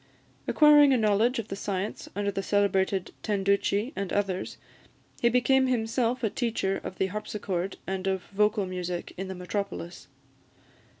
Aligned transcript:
Acquiring 0.47 0.93
a 0.93 0.97
knowledge 0.97 1.37
of 1.37 1.49
the 1.49 1.55
science 1.55 2.09
under 2.15 2.31
the 2.31 2.41
celebrated 2.41 3.11
Tenducci 3.21 3.93
and 3.95 4.11
others, 4.11 4.57
he 5.21 5.29
became 5.29 5.67
himself 5.67 6.23
a 6.23 6.29
teacher 6.31 6.81
of 6.83 6.97
the 6.97 7.05
harpsichord 7.05 7.77
and 7.85 8.07
of 8.07 8.23
vocal 8.33 8.65
music, 8.65 9.13
in 9.15 9.27
the 9.27 9.35
metropolis. 9.35 10.07